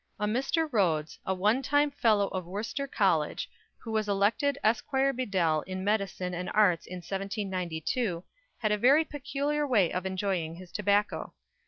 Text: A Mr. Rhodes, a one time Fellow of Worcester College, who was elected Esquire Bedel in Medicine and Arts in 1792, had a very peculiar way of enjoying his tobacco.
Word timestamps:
A 0.19 0.25
Mr. 0.25 0.67
Rhodes, 0.73 1.19
a 1.27 1.33
one 1.35 1.61
time 1.61 1.91
Fellow 1.91 2.27
of 2.29 2.43
Worcester 2.47 2.87
College, 2.87 3.47
who 3.77 3.91
was 3.91 4.09
elected 4.09 4.57
Esquire 4.63 5.13
Bedel 5.13 5.61
in 5.67 5.83
Medicine 5.83 6.33
and 6.33 6.49
Arts 6.55 6.87
in 6.87 6.95
1792, 7.01 8.23
had 8.57 8.71
a 8.71 8.79
very 8.79 9.05
peculiar 9.05 9.67
way 9.67 9.93
of 9.93 10.07
enjoying 10.07 10.55
his 10.55 10.71
tobacco. 10.71 11.35